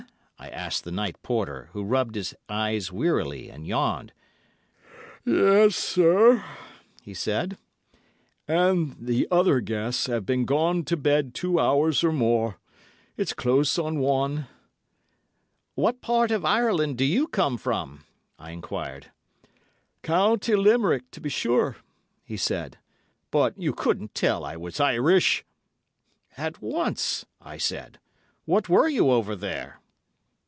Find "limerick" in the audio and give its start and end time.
20.55-21.11